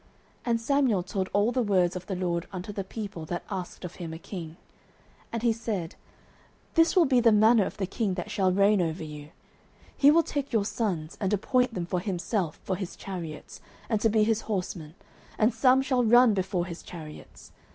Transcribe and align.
09:008:010 0.01 0.07
And 0.49 0.61
Samuel 0.61 1.03
told 1.03 1.29
all 1.31 1.51
the 1.51 1.61
words 1.61 1.95
of 1.95 2.07
the 2.07 2.15
LORD 2.15 2.47
unto 2.51 2.73
the 2.73 2.83
people 2.83 3.23
that 3.25 3.43
asked 3.51 3.85
of 3.85 3.97
him 3.97 4.13
a 4.13 4.17
king. 4.17 4.55
09:008:011 5.31 5.33
And 5.33 5.43
he 5.43 5.53
said, 5.53 5.95
This 6.73 6.95
will 6.95 7.05
be 7.05 7.19
the 7.19 7.31
manner 7.31 7.65
of 7.65 7.77
the 7.77 7.85
king 7.85 8.15
that 8.15 8.31
shall 8.31 8.51
reign 8.51 8.81
over 8.81 9.03
you: 9.03 9.29
He 9.95 10.09
will 10.09 10.23
take 10.23 10.51
your 10.51 10.65
sons, 10.65 11.17
and 11.21 11.31
appoint 11.31 11.75
them 11.75 11.85
for 11.85 11.99
himself, 11.99 12.59
for 12.63 12.75
his 12.77 12.95
chariots, 12.95 13.61
and 13.89 14.01
to 14.01 14.09
be 14.09 14.23
his 14.23 14.41
horsemen; 14.41 14.95
and 15.37 15.53
some 15.53 15.83
shall 15.83 16.03
run 16.03 16.33
before 16.33 16.65
his 16.65 16.81
chariots. 16.81 17.51